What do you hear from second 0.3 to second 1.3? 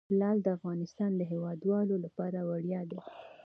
د افغانستان د